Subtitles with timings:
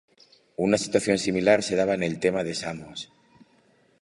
[0.67, 3.11] Una situación similar se daba en el tema de Samos.